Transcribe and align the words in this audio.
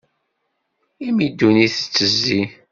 Imi 1.07 1.25
ddunit 1.31 1.73
tettezzi. 1.79 2.41